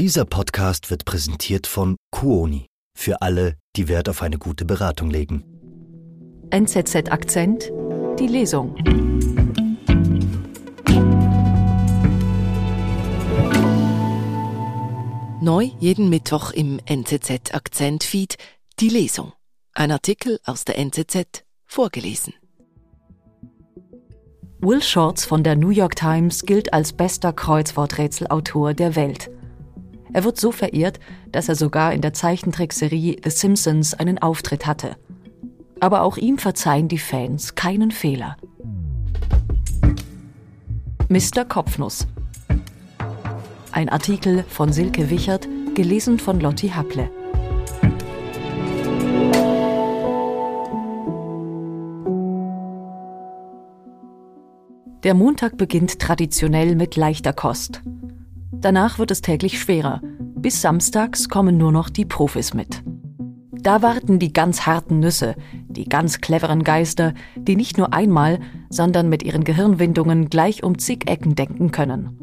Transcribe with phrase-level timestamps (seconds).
[0.00, 2.68] Dieser Podcast wird präsentiert von Kuoni.
[2.96, 5.44] Für alle, die Wert auf eine gute Beratung legen.
[6.48, 7.70] NZZ Akzent,
[8.18, 8.74] die Lesung.
[15.42, 18.38] Neu jeden Mittwoch im NZZ Akzent Feed
[18.78, 19.34] die Lesung.
[19.74, 22.32] Ein Artikel aus der NZZ vorgelesen.
[24.62, 29.30] Will Shorts von der New York Times gilt als bester Kreuzworträtselautor der Welt.
[30.12, 30.98] Er wird so verehrt,
[31.30, 34.96] dass er sogar in der Zeichentrickserie The Simpsons einen Auftritt hatte.
[35.78, 38.36] Aber auch ihm verzeihen die Fans keinen Fehler.
[41.08, 41.44] Mr.
[41.44, 42.06] Kopfnuss.
[43.72, 47.10] Ein Artikel von Silke Wichert, gelesen von Lotti Happle.
[55.02, 57.80] Der Montag beginnt traditionell mit leichter Kost.
[58.52, 60.02] Danach wird es täglich schwerer.
[60.40, 62.82] Bis samstags kommen nur noch die Profis mit.
[63.52, 65.34] Da warten die ganz harten Nüsse,
[65.68, 71.10] die ganz cleveren Geister, die nicht nur einmal, sondern mit ihren Gehirnwindungen gleich um zig
[71.10, 72.16] Ecken denken können.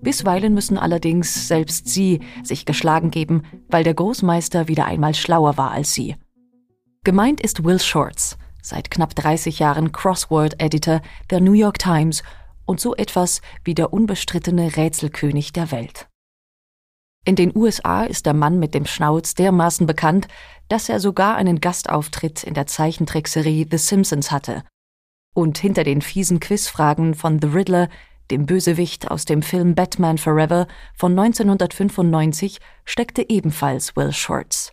[0.00, 5.70] Bisweilen müssen allerdings selbst sie sich geschlagen geben, weil der Großmeister wieder einmal schlauer war
[5.70, 6.16] als sie.
[7.04, 12.24] Gemeint ist Will Shorts, seit knapp 30 Jahren Crossword-Editor der New York Times
[12.66, 16.08] und so etwas wie der unbestrittene Rätselkönig der Welt.
[17.24, 20.28] In den USA ist der Mann mit dem Schnauz dermaßen bekannt,
[20.68, 24.64] dass er sogar einen Gastauftritt in der Zeichentrickserie The Simpsons hatte.
[25.34, 27.88] Und hinter den fiesen Quizfragen von The Riddler,
[28.30, 34.72] dem Bösewicht aus dem Film Batman Forever von 1995, steckte ebenfalls Will Shorts.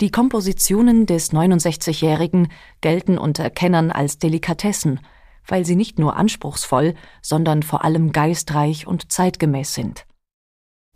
[0.00, 2.48] Die Kompositionen des 69-Jährigen
[2.80, 5.00] gelten unter Kennern als Delikatessen–
[5.46, 10.06] weil sie nicht nur anspruchsvoll, sondern vor allem geistreich und zeitgemäß sind.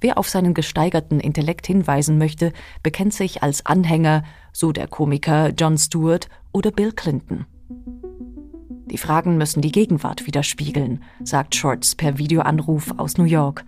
[0.01, 2.53] Wer auf seinen gesteigerten Intellekt hinweisen möchte,
[2.85, 7.47] bekennt sich als Anhänger, so der Komiker John Stewart oder Bill Clinton.
[8.87, 13.65] Die Fragen müssen die Gegenwart widerspiegeln, sagt Shorts per Videoanruf aus New York.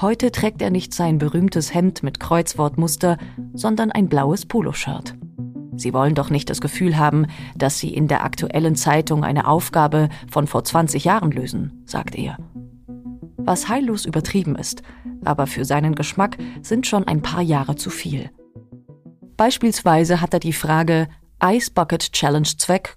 [0.00, 3.16] Heute trägt er nicht sein berühmtes Hemd mit Kreuzwortmuster,
[3.54, 5.14] sondern ein blaues Poloshirt.
[5.76, 7.26] Sie wollen doch nicht das Gefühl haben,
[7.56, 12.36] dass Sie in der aktuellen Zeitung eine Aufgabe von vor 20 Jahren lösen, sagt er.
[13.44, 14.82] Was heillos übertrieben ist,
[15.24, 18.30] aber für seinen Geschmack sind schon ein paar Jahre zu viel.
[19.36, 21.08] Beispielsweise hat er die Frage
[21.42, 22.96] Ice Bucket Challenge Zweck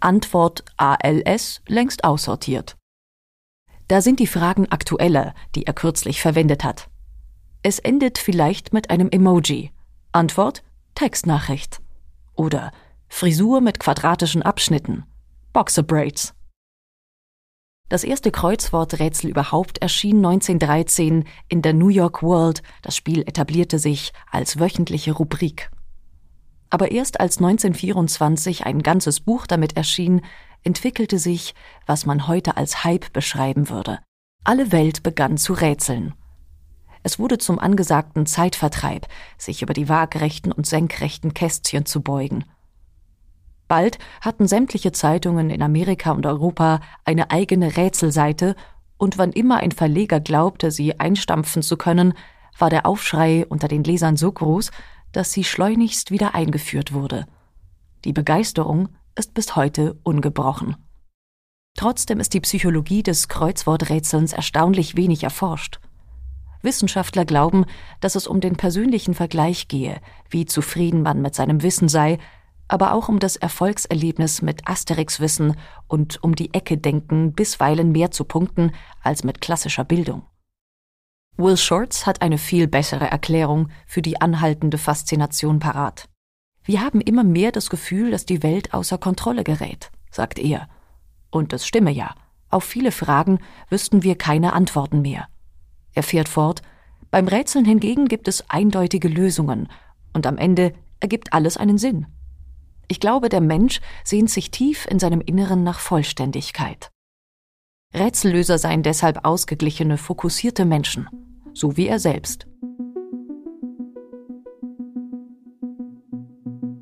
[0.00, 2.76] Antwort ALS längst aussortiert.
[3.88, 6.88] Da sind die Fragen aktueller, die er kürzlich verwendet hat.
[7.62, 9.72] Es endet vielleicht mit einem Emoji.
[10.12, 10.62] Antwort
[10.94, 11.80] Textnachricht.
[12.34, 12.72] Oder
[13.08, 15.04] Frisur mit quadratischen Abschnitten.
[15.52, 16.34] Boxer Braids.
[17.90, 22.62] Das erste Kreuzworträtsel überhaupt erschien 1913 in der New York World.
[22.82, 25.72] Das Spiel etablierte sich als wöchentliche Rubrik.
[26.70, 30.20] Aber erst als 1924 ein ganzes Buch damit erschien,
[30.62, 33.98] entwickelte sich, was man heute als Hype beschreiben würde.
[34.44, 36.14] Alle Welt begann zu rätseln.
[37.02, 42.44] Es wurde zum angesagten Zeitvertreib, sich über die waagrechten und senkrechten Kästchen zu beugen.
[43.70, 48.56] Bald hatten sämtliche Zeitungen in Amerika und Europa eine eigene Rätselseite,
[48.98, 52.14] und wann immer ein Verleger glaubte, sie einstampfen zu können,
[52.58, 54.72] war der Aufschrei unter den Lesern so groß,
[55.12, 57.26] dass sie schleunigst wieder eingeführt wurde.
[58.04, 60.74] Die Begeisterung ist bis heute ungebrochen.
[61.76, 65.78] Trotzdem ist die Psychologie des Kreuzworträtselns erstaunlich wenig erforscht.
[66.60, 67.66] Wissenschaftler glauben,
[68.00, 72.18] dass es um den persönlichen Vergleich gehe, wie zufrieden man mit seinem Wissen sei,
[72.70, 75.56] aber auch um das Erfolgserlebnis mit Asterix-Wissen
[75.88, 78.70] und um die Ecke denken, bisweilen mehr zu punkten
[79.02, 80.22] als mit klassischer Bildung.
[81.36, 86.08] Will Shorts hat eine viel bessere Erklärung für die anhaltende Faszination parat.
[86.62, 90.68] Wir haben immer mehr das Gefühl, dass die Welt außer Kontrolle gerät, sagt er.
[91.30, 92.14] Und es stimme ja.
[92.50, 95.26] Auf viele Fragen wüssten wir keine Antworten mehr.
[95.92, 96.62] Er fährt fort,
[97.10, 99.66] beim Rätseln hingegen gibt es eindeutige Lösungen
[100.12, 102.06] und am Ende ergibt alles einen Sinn.
[102.90, 106.90] Ich glaube, der Mensch sehnt sich tief in seinem Inneren nach Vollständigkeit.
[107.94, 111.08] Rätsellöser seien deshalb ausgeglichene, fokussierte Menschen,
[111.54, 112.48] so wie er selbst.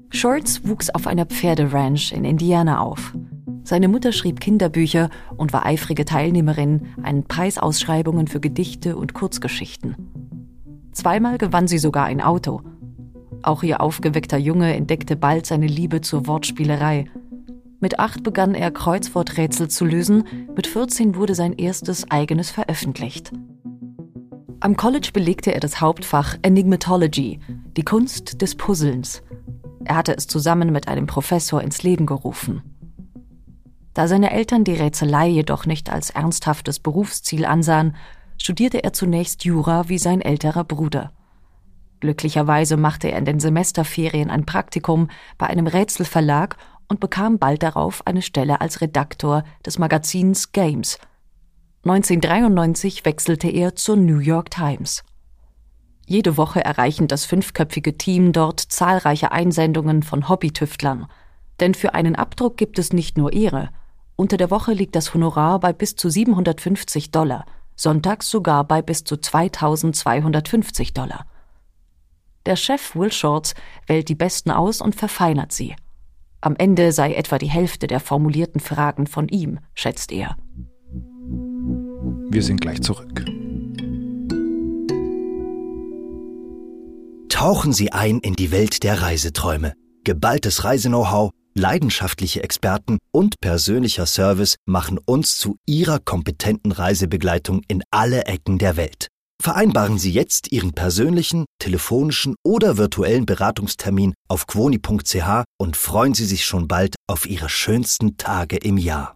[0.08, 3.14] Shorts wuchs auf einer Pferderanch in Indiana auf.
[3.62, 10.88] Seine Mutter schrieb Kinderbücher und war eifrige Teilnehmerin an Preisausschreibungen für Gedichte und Kurzgeschichten.
[10.92, 12.62] Zweimal gewann sie sogar ein Auto.
[13.42, 17.06] Auch ihr aufgeweckter Junge entdeckte bald seine Liebe zur Wortspielerei.
[17.80, 20.24] Mit acht begann er Kreuzworträtsel zu lösen,
[20.56, 23.32] mit 14 wurde sein erstes eigenes veröffentlicht.
[24.60, 27.38] Am College belegte er das Hauptfach Enigmatology,
[27.76, 29.22] die Kunst des Puzzlens.
[29.84, 32.62] Er hatte es zusammen mit einem Professor ins Leben gerufen.
[33.94, 37.94] Da seine Eltern die Rätselei jedoch nicht als ernsthaftes Berufsziel ansahen,
[38.36, 41.12] studierte er zunächst Jura wie sein älterer Bruder.
[42.00, 46.56] Glücklicherweise machte er in den Semesterferien ein Praktikum bei einem Rätselverlag
[46.88, 50.98] und bekam bald darauf eine Stelle als Redaktor des Magazins Games.
[51.84, 55.04] 1993 wechselte er zur New York Times.
[56.06, 61.06] Jede Woche erreichen das fünfköpfige Team dort zahlreiche Einsendungen von Hobbytüftlern.
[61.60, 63.70] Denn für einen Abdruck gibt es nicht nur Ehre.
[64.16, 67.44] Unter der Woche liegt das Honorar bei bis zu 750 Dollar,
[67.76, 71.26] sonntags sogar bei bis zu 2250 Dollar.
[72.48, 73.52] Der Chef Will Shorts
[73.86, 75.76] wählt die besten aus und verfeinert sie.
[76.40, 80.38] Am Ende sei etwa die Hälfte der formulierten Fragen von ihm, schätzt er.
[82.30, 83.26] Wir sind gleich zurück.
[87.28, 89.74] Tauchen Sie ein in die Welt der Reiseträume.
[90.04, 98.24] Geballtes Reiseknow-how, leidenschaftliche Experten und persönlicher Service machen uns zu Ihrer kompetenten Reisebegleitung in alle
[98.24, 99.08] Ecken der Welt.
[99.40, 106.44] Vereinbaren Sie jetzt Ihren persönlichen, telefonischen oder virtuellen Beratungstermin auf quoni.ch und freuen Sie sich
[106.44, 109.14] schon bald auf Ihre schönsten Tage im Jahr.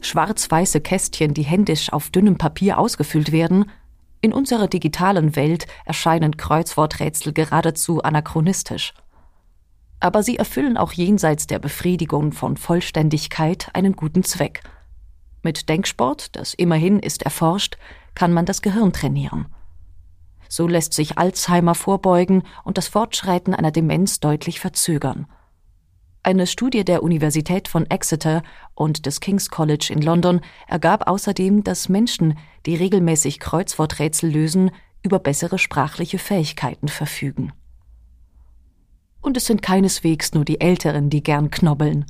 [0.00, 3.70] Schwarz-weiße Kästchen, die händisch auf dünnem Papier ausgefüllt werden,
[4.20, 8.94] in unserer digitalen Welt erscheinen Kreuzworträtsel geradezu anachronistisch
[10.00, 14.62] aber sie erfüllen auch jenseits der Befriedigung von Vollständigkeit einen guten Zweck.
[15.42, 17.76] Mit Denksport, das immerhin ist erforscht,
[18.14, 19.46] kann man das Gehirn trainieren.
[20.48, 25.26] So lässt sich Alzheimer vorbeugen und das Fortschreiten einer Demenz deutlich verzögern.
[26.22, 28.42] Eine Studie der Universität von Exeter
[28.74, 32.36] und des King's College in London ergab außerdem, dass Menschen,
[32.66, 34.70] die regelmäßig Kreuzworträtsel lösen,
[35.02, 37.52] über bessere sprachliche Fähigkeiten verfügen.
[39.20, 42.06] Und es sind keineswegs nur die Älteren, die gern knobbeln.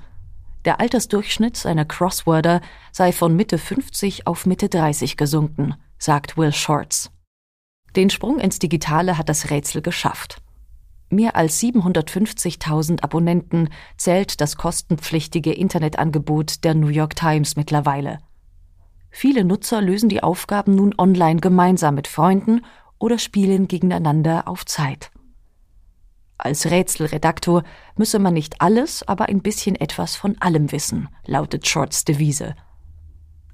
[0.64, 2.60] Der Altersdurchschnitt seiner Crossworder
[2.92, 7.10] sei von Mitte 50 auf Mitte 30 gesunken, sagt Will Shorts.
[7.96, 10.40] Den Sprung ins Digitale hat das Rätsel geschafft.
[11.08, 18.18] Mehr als 750.000 Abonnenten zählt das kostenpflichtige Internetangebot der New York Times mittlerweile.
[19.10, 22.64] Viele Nutzer lösen die Aufgaben nun online gemeinsam mit Freunden
[23.00, 25.10] oder spielen gegeneinander auf Zeit.
[26.42, 27.64] Als Rätselredaktor
[27.96, 32.54] müsse man nicht alles, aber ein bisschen etwas von allem wissen, lautet Shorts Devise.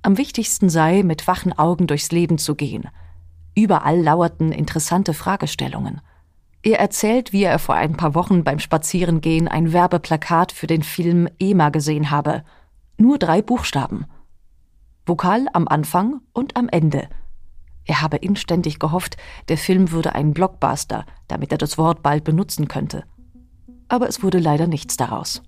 [0.03, 2.89] Am wichtigsten sei, mit wachen Augen durchs Leben zu gehen.
[3.57, 6.01] Überall lauerten interessante Fragestellungen.
[6.63, 11.29] Er erzählt, wie er vor ein paar Wochen beim Spazierengehen ein Werbeplakat für den Film
[11.41, 12.45] EMA gesehen habe.
[12.99, 14.07] Nur drei Buchstaben.
[15.07, 17.09] Vokal am Anfang und am Ende–
[17.87, 19.17] er habe inständig gehofft,
[19.49, 23.05] der Film würde ein Blockbuster, damit er das Wort bald benutzen könnte.
[23.89, 25.43] Aber es wurde leider nichts daraus.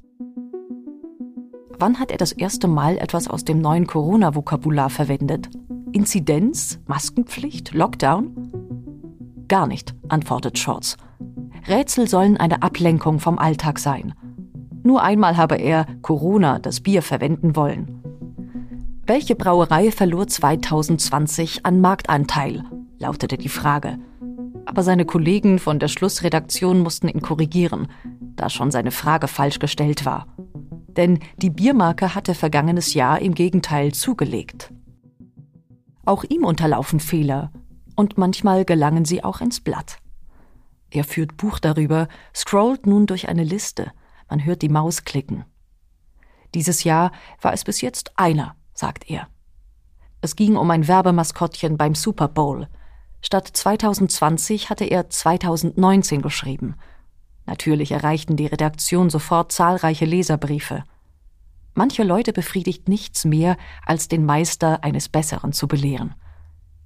[1.81, 5.51] Wann hat er das erste Mal etwas aus dem neuen Corona-Vokabular verwendet?
[5.93, 6.81] Inzidenz?
[6.87, 7.73] Maskenpflicht?
[7.73, 9.47] Lockdown?
[9.49, 10.97] Gar nicht, antwortet Shorts.
[11.67, 14.15] Rätsel sollen eine Ablenkung vom Alltag sein.
[14.83, 17.98] Nur einmal habe er Corona, das Bier, verwenden wollen.
[19.09, 22.63] Welche Brauerei verlor 2020 an Marktanteil?
[22.99, 23.99] lautete die Frage.
[24.67, 27.89] Aber seine Kollegen von der Schlussredaktion mussten ihn korrigieren,
[28.37, 30.27] da schon seine Frage falsch gestellt war.
[30.89, 34.75] Denn die Biermarke hatte vergangenes Jahr im Gegenteil zugelegt.
[36.05, 37.51] Auch ihm unterlaufen Fehler,
[37.97, 40.01] und manchmal gelangen sie auch ins Blatt.
[40.91, 43.91] Er führt Buch darüber, scrollt nun durch eine Liste,
[44.29, 45.47] man hört die Maus klicken.
[46.55, 47.11] Dieses Jahr
[47.41, 49.29] war es bis jetzt einer, sagt er.
[50.21, 52.69] Es ging um ein Werbemaskottchen beim Super Bowl.
[53.21, 56.77] Statt 2020 hatte er 2019 geschrieben.
[57.47, 60.85] Natürlich erreichten die Redaktion sofort zahlreiche Leserbriefe.
[61.75, 63.57] Manche Leute befriedigt nichts mehr,
[63.87, 66.15] als den Meister eines Besseren zu belehren.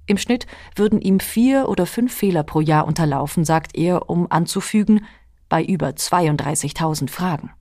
[0.05, 5.05] Im Schnitt würden ihm vier oder fünf Fehler pro Jahr unterlaufen, sagt er, um anzufügen,
[5.49, 7.51] bei über 32.000 Fragen.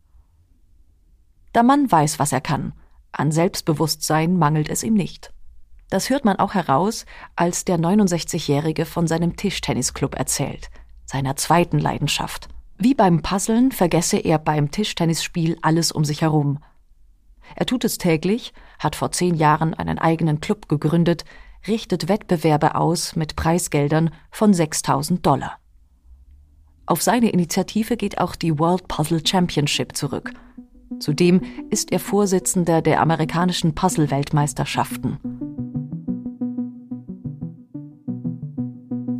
[1.54, 2.72] Der Mann weiß, was er kann.
[3.12, 5.33] An Selbstbewusstsein mangelt es ihm nicht.
[5.90, 7.04] Das hört man auch heraus,
[7.37, 10.71] als der 69-Jährige von seinem Tischtennisclub erzählt,
[11.04, 12.49] seiner zweiten Leidenschaft.
[12.78, 16.59] Wie beim Puzzeln vergesse er beim Tischtennisspiel alles um sich herum.
[17.54, 21.26] Er tut es täglich, hat vor zehn Jahren einen eigenen Club gegründet,
[21.69, 25.59] richtet Wettbewerbe aus mit Preisgeldern von 6000 Dollar.
[26.87, 30.33] Auf seine Initiative geht auch die World Puzzle Championship zurück–
[31.02, 35.18] Zudem ist er Vorsitzender der amerikanischen Puzzle-Weltmeisterschaften.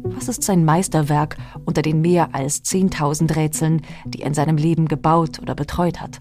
[0.05, 4.87] Was ist sein Meisterwerk unter den mehr als 10.000 Rätseln, die er in seinem Leben
[4.87, 6.21] gebaut oder betreut hat?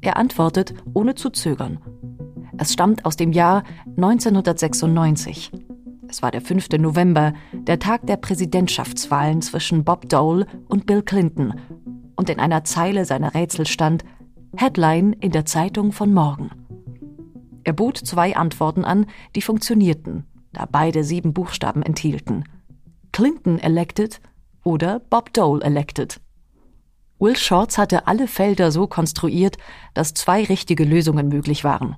[0.00, 1.80] Er antwortet ohne zu zögern.
[2.56, 3.64] Es stammt aus dem Jahr
[3.96, 5.50] 1996.
[6.06, 6.68] Es war der 5.
[6.78, 11.54] November, der Tag der Präsidentschaftswahlen zwischen Bob Dole und Bill Clinton.
[12.14, 14.04] Und in einer Zeile seiner Rätsel stand
[14.56, 16.50] Headline in der Zeitung von morgen.
[17.64, 22.44] Er bot zwei Antworten an, die funktionierten, da beide sieben Buchstaben enthielten.
[23.12, 24.20] Clinton elected
[24.64, 26.20] oder Bob Dole elected.
[27.18, 29.56] Will Shorts hatte alle Felder so konstruiert,
[29.94, 31.96] dass zwei richtige Lösungen möglich waren.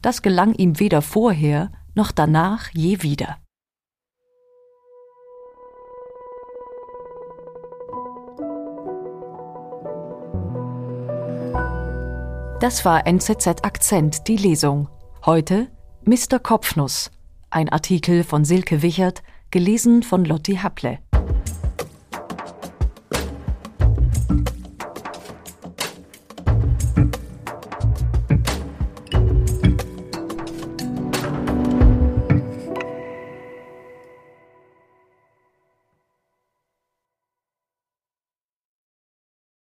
[0.00, 3.38] Das gelang ihm weder vorher noch danach je wieder.
[12.64, 14.88] Das war NZZ Akzent, die Lesung.
[15.26, 15.68] Heute
[16.06, 16.38] Mr.
[16.38, 17.10] Kopfnuss.
[17.50, 20.98] Ein Artikel von Silke Wichert, gelesen von Lotti Happle.